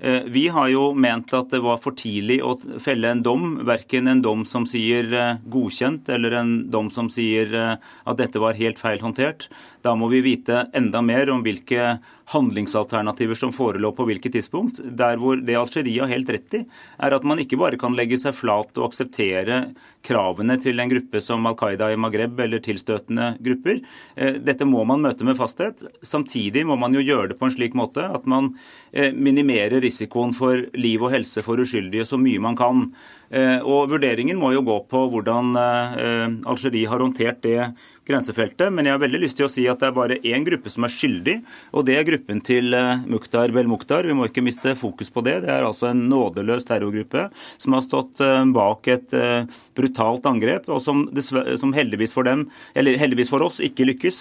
Eh, 0.00 0.24
vi 0.32 0.46
har 0.54 0.72
jo 0.72 0.88
ment 0.96 1.36
at 1.36 1.52
det 1.52 1.60
var 1.66 1.82
for 1.84 1.98
tidlig 1.98 2.40
å 2.40 2.56
felle 2.80 3.12
en 3.12 3.22
dom, 3.26 3.46
verken 3.68 4.08
en 4.08 4.24
dom 4.24 4.48
som 4.48 4.64
sier 4.70 5.12
godkjent, 5.44 6.08
eller 6.08 6.40
en 6.40 6.56
dom 6.72 6.88
som 6.94 7.12
sier 7.12 7.52
at 7.52 8.16
dette 8.16 8.40
var 8.40 8.56
helt 8.56 8.80
feil 8.80 9.04
håndtert. 9.04 9.50
Da 9.84 9.92
må 9.98 10.08
vi 10.08 10.24
vite 10.24 10.64
enda 10.72 11.02
mer 11.04 11.28
om 11.28 11.42
hvilke 11.44 11.98
handlingsalternativer 12.32 13.36
som 13.36 13.52
forelå 13.52 13.90
på 13.92 14.06
hvilket 14.08 14.32
tidspunkt. 14.38 14.80
Der 14.80 15.18
hvor 15.20 15.33
det 15.42 15.56
Algerie 15.58 16.02
har 16.02 16.12
helt 16.12 16.30
rett 16.30 16.56
i, 16.58 16.62
er 17.02 17.16
at 17.16 17.26
man 17.26 17.40
ikke 17.42 17.58
bare 17.60 17.80
kan 17.80 17.96
legge 17.98 18.18
seg 18.20 18.36
flat 18.36 18.72
og 18.78 18.90
akseptere 18.90 19.64
kravene 20.04 20.56
til 20.60 20.80
en 20.80 20.90
gruppe 20.90 21.20
som 21.24 21.46
Al 21.48 21.56
Qaida 21.58 21.90
i 21.92 21.98
Maghreb 22.00 22.40
eller 22.44 22.62
tilstøtende 22.64 23.34
grupper. 23.44 23.80
Eh, 24.16 24.38
dette 24.44 24.68
må 24.68 24.84
man 24.88 25.02
møte 25.04 25.26
med 25.26 25.38
fasthet. 25.38 25.82
Samtidig 26.04 26.66
må 26.68 26.76
man 26.80 26.96
jo 26.96 27.04
gjøre 27.04 27.32
det 27.32 27.40
på 27.40 27.48
en 27.48 27.54
slik 27.54 27.76
måte 27.78 28.04
at 28.04 28.28
man 28.30 28.52
eh, 28.92 29.12
minimerer 29.12 29.82
risikoen 29.84 30.34
for 30.36 30.66
liv 30.76 31.02
og 31.02 31.14
helse 31.14 31.44
for 31.46 31.60
uskyldige 31.62 32.06
så 32.08 32.20
mye 32.20 32.42
man 32.42 32.58
kan. 32.58 32.86
Eh, 33.34 33.58
og 33.64 33.90
Vurderingen 33.94 34.38
må 34.40 34.52
jo 34.54 34.64
gå 34.66 34.78
på 34.90 35.08
hvordan 35.10 35.54
Algerie 35.54 36.88
har 36.88 37.02
håndtert 37.02 37.42
det 37.44 37.58
grensefeltet. 38.04 38.68
Men 38.74 38.86
jeg 38.86 38.94
har 38.94 39.02
veldig 39.02 39.20
lyst 39.22 39.38
til 39.38 39.48
å 39.48 39.52
si 39.52 39.64
at 39.70 39.80
det 39.80 39.88
er 39.88 39.96
bare 39.96 40.20
én 40.28 40.44
gruppe 40.46 40.70
som 40.72 40.84
er 40.84 40.92
skyldig, 40.92 41.36
og 41.72 41.86
det 41.88 41.96
er 41.96 42.06
gruppen 42.06 42.42
til 42.44 42.76
Mukhtar 43.08 43.54
Bel-Mukhtar. 43.54 44.04
Vi 44.04 44.16
må 44.16 44.28
ikke 44.28 44.44
miste 44.44 44.74
fokus 44.76 45.08
på 45.12 45.24
det. 45.24 45.38
Det 45.46 45.52
er 45.54 45.64
altså 45.64 45.88
en 45.90 46.04
nådeløs 46.10 46.66
terrorgruppe 46.68 47.28
som 47.56 47.76
har 47.76 47.84
stått 47.86 48.20
bak 48.54 48.88
et 48.92 49.14
eh, 49.16 49.46
brutalt 49.94 50.26
angrep, 50.26 50.68
og 50.68 50.82
som, 50.82 51.06
som 51.22 51.72
heldigvis 51.72 52.12
for 52.12 52.26
dem, 52.26 52.48
heldigvis 52.74 53.30
for 53.30 53.44
oss, 53.46 53.60
ikke 53.62 53.86
lykkes. 53.86 54.18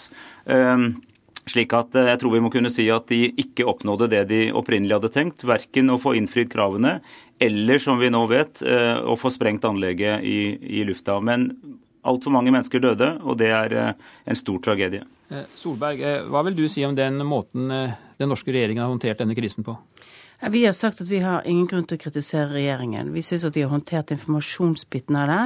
Slik 1.44 1.74
at 1.76 1.98
jeg 1.98 2.20
tror 2.22 2.32
vi 2.32 2.40
må 2.40 2.52
kunne 2.54 2.72
si 2.72 2.86
at 2.94 3.10
de 3.10 3.34
ikke 3.42 3.66
oppnådde 3.68 4.08
det 4.14 4.22
de 4.30 4.42
opprinnelig 4.56 4.96
hadde 4.96 5.12
tenkt. 5.12 5.44
Verken 5.44 5.92
å 5.92 6.00
få 6.00 6.14
innfridd 6.16 6.52
kravene 6.54 7.02
eller, 7.44 7.82
som 7.82 8.00
vi 8.00 8.12
nå 8.14 8.22
vet, 8.32 8.62
å 8.64 9.18
få 9.20 9.34
sprengt 9.34 9.66
anlegget 9.68 10.24
i, 10.24 10.54
i 10.80 10.86
lufta. 10.88 11.18
Men 11.20 11.50
Altfor 12.04 12.34
mange 12.36 12.52
mennesker 12.52 12.82
døde, 12.84 13.08
og 13.24 13.38
det 13.40 13.50
er 13.56 13.74
eh, 13.80 14.08
en 14.28 14.38
stor 14.38 14.60
tragedie. 14.64 15.06
Eh, 15.32 15.46
Solberg, 15.56 16.02
eh, 16.04 16.26
hva 16.28 16.42
vil 16.50 16.58
du 16.58 16.66
si 16.72 16.84
om 16.84 16.96
den 16.98 17.22
måten 17.28 17.72
den 17.72 18.30
norske 18.30 18.52
regjeringen 18.52 18.84
har 18.84 18.92
håndtert 18.92 19.24
denne 19.24 19.38
krisen 19.38 19.64
på? 19.64 19.78
Vi 20.52 20.66
har 20.66 20.74
sagt 20.74 21.00
at 21.02 21.08
vi 21.08 21.22
har 21.24 21.46
ingen 21.48 21.68
grunn 21.72 21.86
til 21.88 21.96
å 21.96 22.02
kritisere 22.04 22.52
regjeringen. 22.52 23.14
Vi 23.16 23.22
syns 23.24 23.46
at 23.48 23.56
de 23.56 23.62
har 23.64 23.72
håndtert 23.72 24.12
informasjonsbiten 24.12 25.16
av 25.16 25.30
det 25.32 25.44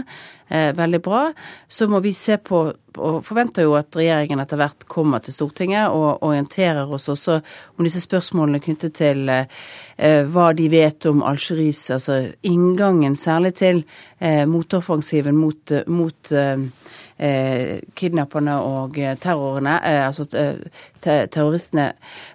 veldig 0.50 1.00
bra. 1.04 1.22
Så 1.68 1.88
må 1.92 2.00
vi 2.00 2.13
se 2.16 2.38
på, 2.38 2.62
og 2.98 3.18
forventer 3.25 3.66
jo 3.68 3.75
at 3.77 3.96
regjeringen 3.98 4.39
etter 4.39 4.60
hvert 4.60 4.86
kommer 4.89 5.22
til 5.24 5.36
Stortinget 5.36 5.92
og 5.94 6.24
orienterer 6.25 6.89
oss 6.94 7.10
også 7.12 7.39
om 7.75 7.88
disse 7.88 8.01
spørsmålene 8.04 8.62
knyttet 8.63 8.96
til 8.98 9.27
eh, 9.34 10.24
hva 10.32 10.51
de 10.58 10.70
vet 10.72 11.10
om 11.10 11.24
Algeries, 11.27 11.84
altså 11.94 12.22
inngangen 12.48 13.18
særlig 13.20 13.54
til 13.60 13.84
eh, 14.20 14.46
motoffensiven 14.50 15.38
mot, 15.38 15.75
mot 15.88 16.32
eh, 16.32 16.66
eh, 17.18 17.77
kidnapperne 17.96 18.58
og 18.63 18.98
eh, 19.00 19.16
terrorene, 19.20 19.77
eh, 19.84 20.08
altså 20.08 20.25
te 20.27 21.18
terroristene. 21.34 21.92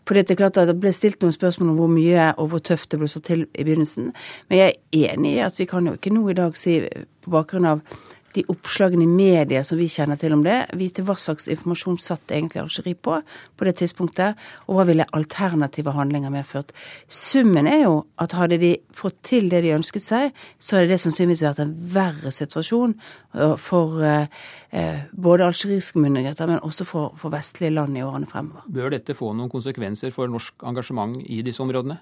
For 0.06 0.18
det 0.18 0.30
er 0.30 0.40
klart 0.40 0.60
at 0.60 0.70
det 0.70 0.78
ble 0.80 0.92
stilt 0.94 1.22
noen 1.22 1.34
spørsmål 1.34 1.72
om 1.72 1.82
hvor 1.82 1.92
mye 1.92 2.30
og 2.36 2.52
hvor 2.52 2.64
tøft 2.64 2.92
det 2.92 3.02
ble 3.02 3.10
så 3.10 3.22
til 3.24 3.46
i 3.46 3.66
begynnelsen. 3.66 4.12
Men 4.48 4.58
jeg 4.58 4.72
er 4.72 4.81
enig 4.92 5.36
i 5.36 5.44
at 5.44 5.58
vi 5.60 5.68
kan 5.70 5.86
jo 5.88 5.96
ikke 5.98 6.12
nå 6.14 6.24
i 6.30 6.38
dag 6.38 6.56
si 6.58 6.78
på 7.22 7.32
bakgrunn 7.32 7.68
av 7.68 7.84
de 8.32 8.44
oppslagene 8.48 9.04
i 9.04 9.10
media 9.10 9.62
som 9.64 9.78
vi 9.78 9.88
kjenner 9.92 10.16
til 10.20 10.34
om 10.36 10.42
det, 10.44 10.56
vite 10.78 11.04
hva 11.06 11.16
slags 11.20 11.48
informasjon 11.52 11.98
satt 12.00 12.32
egentlig 12.32 12.62
Algerie 12.62 12.96
på 12.96 13.18
på 13.58 13.66
det 13.68 13.74
tidspunktet, 13.80 14.38
og 14.66 14.78
hva 14.78 14.86
ville 14.88 15.06
alternative 15.16 15.92
handlinger 15.94 16.32
medført. 16.32 16.72
Summen 17.06 17.68
er 17.68 17.84
jo 17.84 17.98
at 18.22 18.36
hadde 18.36 18.58
de 18.62 18.72
fått 18.96 19.20
til 19.28 19.50
det 19.52 19.62
de 19.66 19.74
ønsket 19.76 20.06
seg, 20.06 20.32
så 20.58 20.78
hadde 20.78 20.94
det 20.94 21.00
sannsynligvis 21.02 21.44
vært 21.44 21.62
en 21.64 21.74
verre 21.94 22.32
situasjon 22.34 22.96
øh, 22.96 23.56
for 23.60 24.02
eh, 24.06 24.26
eh, 24.70 25.04
både 25.12 25.50
algeriske 25.50 26.00
myndigheter, 26.00 26.48
men 26.48 26.64
også 26.64 26.88
for, 26.88 27.16
for 27.20 27.34
vestlige 27.34 27.74
land 27.74 27.98
i 27.98 28.06
årene 28.06 28.30
fremover. 28.30 28.64
Bør 28.72 28.94
dette 28.96 29.16
få 29.18 29.34
noen 29.36 29.52
konsekvenser 29.52 30.14
for 30.14 30.30
norsk 30.32 30.64
engasjement 30.72 31.20
i 31.28 31.42
disse 31.44 31.62
områdene? 31.62 32.00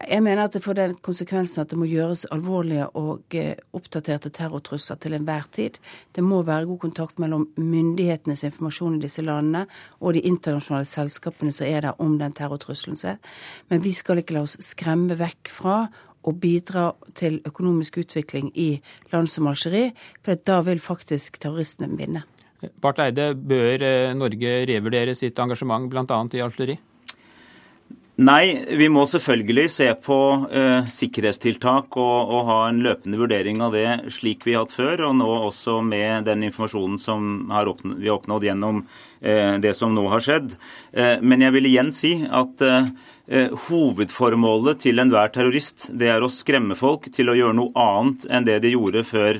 Jeg 0.00 0.22
mener 0.24 0.44
at 0.44 0.54
det 0.56 0.62
får 0.64 0.76
den 0.78 0.94
konsekvensen 1.04 1.62
at 1.62 1.72
det 1.72 1.78
må 1.78 1.86
gjøres 1.90 2.24
alvorlige 2.32 2.86
og 2.98 3.34
eh, 3.36 3.58
oppdaterte 3.76 4.32
terrortrusler 4.32 4.98
til 5.02 5.16
enhver 5.16 5.44
tid. 5.52 5.76
Det 6.16 6.24
må 6.24 6.42
være 6.46 6.68
god 6.70 6.78
kontakt 6.86 7.20
mellom 7.22 7.48
myndighetenes 7.56 8.44
informasjon 8.48 8.96
i 8.96 9.02
disse 9.04 9.24
landene 9.24 9.66
og 10.00 10.16
de 10.16 10.24
internasjonale 10.28 10.88
selskapene 10.88 11.52
som 11.52 11.68
er 11.68 11.84
der 11.86 12.00
om 12.02 12.16
den 12.20 12.32
terrortrusselen 12.32 12.96
som 12.96 13.14
er. 13.14 13.20
Men 13.68 13.84
vi 13.84 13.92
skal 13.96 14.22
ikke 14.22 14.38
la 14.38 14.46
oss 14.46 14.56
skremme 14.64 15.18
vekk 15.20 15.52
fra 15.52 15.76
å 16.22 16.32
bidra 16.38 16.92
til 17.18 17.40
økonomisk 17.48 17.98
utvikling 18.04 18.52
i 18.54 18.76
land 19.12 19.30
som 19.30 19.48
Algerie, 19.50 19.90
for 20.22 20.38
da 20.38 20.60
vil 20.66 20.80
faktisk 20.82 21.40
terroristene 21.42 21.98
vinne. 21.98 22.24
Barth 22.82 23.02
Eide, 23.02 23.32
bør 23.34 23.82
eh, 23.82 24.14
Norge 24.14 24.54
revurdere 24.70 25.16
sitt 25.18 25.38
engasjement 25.42 25.90
bl.a. 25.90 26.20
i 26.30 26.42
Algerie? 26.44 26.78
Nei, 28.22 28.76
vi 28.78 28.86
må 28.92 29.02
selvfølgelig 29.08 29.64
se 29.72 29.86
på 30.04 30.16
eh, 30.52 30.84
sikkerhetstiltak 30.90 31.96
og, 31.98 32.18
og, 32.30 32.42
ha 32.46 32.58
en 32.68 32.82
løpende 32.84 33.18
vurdering 33.18 33.62
av 33.64 33.72
det 33.74 34.12
slik 34.14 34.44
vi 34.46 34.54
har 34.54 34.66
hatt 34.66 34.74
før, 34.76 35.06
og 35.08 35.16
nå 35.18 35.30
også 35.48 35.78
med 35.86 36.28
den 36.28 36.44
informasjonen 36.46 37.00
som 37.02 37.48
har 37.50 37.70
oppnådd, 37.72 37.96
vi 37.98 38.10
har 38.10 38.20
oppnådd 38.20 38.46
gjennom 38.46 38.84
eh, 38.84 39.56
det 39.64 39.72
som 39.78 39.96
nå 39.96 40.04
har 40.12 40.22
skjedd. 40.22 40.54
Eh, 40.92 41.16
men 41.24 41.42
jeg 41.42 41.56
vil 41.56 41.70
igjen 41.72 41.90
si 41.96 42.12
at 42.28 42.62
hovedformålet 43.68 44.80
til 44.82 44.98
enhver 44.98 45.30
terrorist 45.32 45.86
det 45.96 46.08
er 46.10 46.24
å 46.26 46.30
skremme 46.30 46.74
folk 46.76 47.06
til 47.14 47.30
å 47.30 47.36
gjøre 47.38 47.56
noe 47.56 47.72
annet 47.78 48.26
enn 48.28 48.48
det 48.48 48.58
de 48.64 48.74
gjorde 48.74 49.04
før 49.08 49.38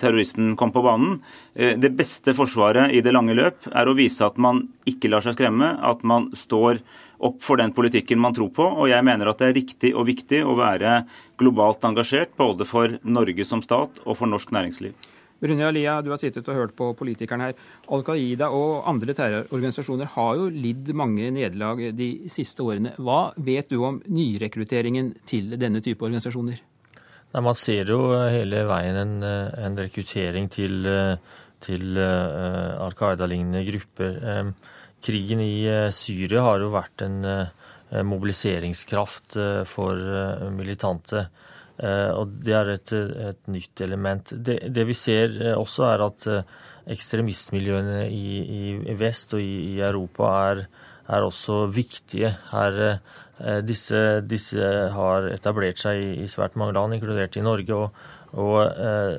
terroristen 0.00 0.52
kom 0.56 0.70
på 0.72 0.82
banen. 0.84 1.16
Det 1.52 1.90
beste 1.96 2.32
forsvaret 2.36 2.94
i 2.96 3.02
det 3.04 3.12
lange 3.12 3.34
løp 3.36 3.66
er 3.72 3.88
å 3.88 3.96
vise 3.96 4.24
at 4.24 4.38
man 4.40 4.62
ikke 4.88 5.10
lar 5.12 5.24
seg 5.24 5.34
skremme, 5.36 5.72
at 5.80 6.04
man 6.06 6.30
står 6.38 6.80
opp 7.20 7.40
for 7.44 7.60
den 7.60 7.72
politikken 7.76 8.20
man 8.20 8.34
tror 8.36 8.50
på. 8.56 8.66
Og 8.66 8.90
jeg 8.90 9.04
mener 9.06 9.30
at 9.30 9.40
det 9.40 9.50
er 9.50 9.56
riktig 9.60 9.94
og 9.94 10.08
viktig 10.08 10.42
å 10.46 10.56
være 10.58 11.00
globalt 11.40 11.84
engasjert, 11.86 12.36
både 12.38 12.66
for 12.68 12.98
Norge 13.04 13.46
som 13.48 13.62
stat 13.64 14.02
og 14.06 14.18
for 14.18 14.30
norsk 14.30 14.52
næringsliv. 14.56 14.94
Brynja 15.40 15.70
Alia, 15.70 15.94
du 16.04 16.10
har 16.12 16.20
sittet 16.20 16.48
og 16.52 16.56
hørt 16.56 16.72
på 16.76 16.90
politikerne 16.98 17.48
her. 17.48 17.60
Al 17.94 18.02
Qaida 18.04 18.50
og 18.52 18.84
andre 18.90 19.14
terrororganisasjoner 19.16 20.10
har 20.16 20.34
jo 20.36 20.48
lidd 20.52 20.90
mange 20.96 21.30
nederlag 21.32 21.80
de 21.96 22.10
siste 22.32 22.64
årene. 22.64 22.92
Hva 23.00 23.30
vet 23.40 23.72
du 23.72 23.78
om 23.88 24.02
nyrekrutteringen 24.04 25.14
til 25.28 25.54
denne 25.60 25.80
type 25.84 26.04
organisasjoner? 26.04 26.60
Nei, 27.30 27.42
man 27.46 27.56
ser 27.56 27.88
jo 27.88 28.02
hele 28.28 28.66
veien 28.68 28.98
en, 29.00 29.16
en 29.24 29.80
rekruttering 29.80 30.50
til, 30.52 30.84
til 31.64 31.88
uh, 31.96 32.84
Al 32.84 32.96
Qaida-lignende 32.98 33.64
grupper. 33.70 34.20
Krigen 35.04 35.42
i 35.44 35.64
eh, 35.68 35.88
Syria 35.94 36.44
har 36.46 36.62
jo 36.62 36.72
vært 36.74 37.04
en, 37.06 37.18
eh, 37.24 38.02
mobiliseringskraft 38.06 39.34
for 39.66 40.02
militante. 40.54 41.24
Og 41.82 42.36
det 42.44 42.52
er 42.54 42.68
et, 42.70 42.92
et 42.92 43.48
nytt 43.50 43.80
element. 43.82 44.30
Det, 44.30 44.60
det, 44.70 44.84
vi 44.86 44.94
ser 44.94 45.32
også, 45.56 45.88
er 45.88 46.04
at 46.04 46.26
ekstremistmiljøene 46.94 48.04
i, 48.06 48.38
i 48.86 48.94
vest 49.00 49.34
og 49.34 49.42
i, 49.42 49.72
i 49.72 49.74
Europa 49.82 50.30
er, 50.52 50.62
er, 51.08 51.26
også 51.26 51.64
viktige. 51.74 52.30
Her, 52.52 52.78
disse, 53.66 54.04
disse, 54.22 54.70
har 54.94 55.26
etablert 55.32 55.82
seg 55.82 55.98
i, 55.98 56.12
i, 56.22 56.30
svært 56.30 56.54
mange 56.54 56.78
land, 56.78 56.94
inkludert 56.94 57.40
i 57.40 57.42
Norge. 57.48 57.74
og, 57.74 58.06
og 58.38 58.54
Eh, 58.60 59.18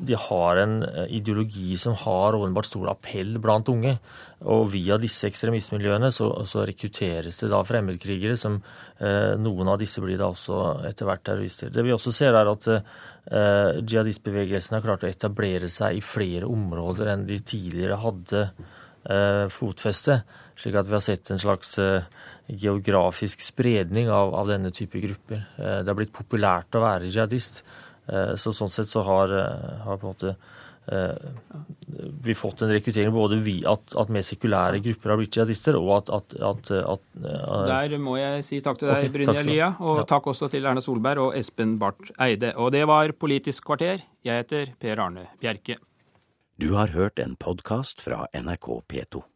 de 0.00 0.16
har 0.16 0.56
en 0.62 0.82
eh, 0.82 1.06
ideologi 1.18 1.76
som 1.78 1.94
har 1.94 2.34
åpenbart 2.34 2.68
stor 2.70 2.90
appell 2.94 3.36
blant 3.42 3.68
unge. 3.68 3.96
Og 4.48 4.70
via 4.72 4.96
disse 5.00 5.28
ekstremistmiljøene 5.28 6.08
så, 6.14 6.30
så 6.48 6.64
rekrutteres 6.68 7.42
det 7.42 7.50
da 7.52 7.60
fremmedkrigere, 7.66 8.38
som 8.40 8.56
eh, 8.56 9.36
noen 9.40 9.68
av 9.68 9.80
disse 9.82 10.00
blir 10.00 10.18
da 10.20 10.30
også 10.32 10.60
etter 10.88 11.08
hvert 11.08 11.24
terrorister. 11.28 11.72
Det 11.74 11.84
vi 11.84 11.92
også 11.92 12.14
ser, 12.16 12.36
er 12.38 12.48
at 12.48 12.68
eh, 12.72 13.80
jihadistbevegelsen 13.84 14.78
har 14.78 14.86
klart 14.86 15.04
å 15.04 15.10
etablere 15.10 15.68
seg 15.72 16.00
i 16.00 16.04
flere 16.04 16.48
områder 16.48 17.12
enn 17.12 17.28
de 17.28 17.36
tidligere 17.44 18.00
hadde 18.00 18.46
eh, 18.48 19.46
fotfeste. 19.52 20.22
Slik 20.60 20.80
at 20.80 20.88
vi 20.88 20.96
har 20.96 21.04
sett 21.04 21.28
en 21.32 21.42
slags 21.42 21.76
eh, 21.80 22.08
geografisk 22.48 23.44
spredning 23.44 24.08
av, 24.08 24.32
av, 24.34 24.48
denne 24.48 24.72
type 24.74 24.98
grupper. 24.98 25.44
det 25.60 25.86
har 25.86 25.94
blitt 25.94 26.16
populært 26.16 26.74
å 26.74 26.82
være 26.82 27.06
jihadist. 27.06 27.60
Eh, 28.10 28.34
så 28.40 28.52
sånn 28.54 28.72
sett 28.72 28.90
så 28.90 29.04
har, 29.06 29.30
eh, 29.30 29.78
har 29.84 30.00
på 30.00 30.08
en 30.08 30.14
måte 30.14 30.32
eh, 30.90 31.28
vi 32.24 32.34
fått 32.34 32.64
en 32.64 32.72
rekruttering 32.72 33.12
både 33.14 33.38
vi, 33.44 33.60
at, 33.68 33.94
at 34.00 34.10
mer 34.10 34.24
sekulære 34.26 34.80
grupper 34.82 35.12
har 35.12 35.20
blitt 35.20 35.38
jihadister, 35.38 35.78
og 35.78 35.92
at, 36.00 36.10
at, 36.16 36.36
at, 36.50 36.72
at 36.80 37.20
Der 37.70 37.96
må 38.02 38.16
jeg 38.18 38.42
si 38.46 38.60
takk 38.64 38.80
til 38.80 38.90
deg, 38.90 39.04
okay, 39.04 39.14
Brynja 39.14 39.46
Lia, 39.46 39.70
og 39.78 40.02
ja. 40.02 40.08
takk 40.10 40.30
også 40.34 40.50
til 40.50 40.66
Erna 40.66 40.82
Solberg 40.84 41.28
og 41.28 41.38
Espen 41.38 41.78
Barth 41.82 42.10
Eide. 42.18 42.54
Og 42.58 42.72
det 42.74 42.82
var 42.90 43.14
Politisk 43.20 43.70
kvarter. 43.70 44.02
Jeg 44.26 44.44
heter 44.44 44.74
Per 44.80 45.06
Arne 45.06 45.28
Bjerke. 45.40 45.78
Du 46.60 46.74
har 46.76 46.90
hørt 46.92 47.22
en 47.22 47.38
podkast 47.40 48.02
fra 48.04 48.26
NRK 48.36 48.72
P2. 48.90 49.30